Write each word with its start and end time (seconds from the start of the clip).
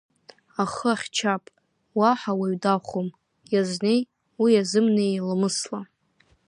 Ахы 0.61 0.87
ахьчап, 0.93 1.43
уаҳа 1.99 2.31
уаҩ 2.39 2.55
дахәом, 2.63 3.09
иазнеи, 3.53 3.99
уи 4.41 4.51
иазымнеи 4.53 5.23
ламысла… 5.27 5.81